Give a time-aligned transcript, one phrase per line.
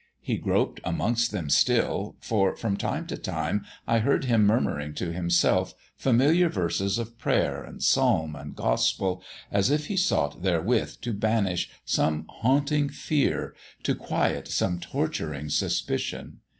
[0.19, 5.13] He groped amongst them still, for, from time to time, I heard him murmuring to
[5.13, 11.13] himself familiar verses of prayer and psalm and gospel, as if he sought therewith to
[11.13, 13.53] banish some haunting fear,
[13.83, 16.39] to quiet some torturing suspicion.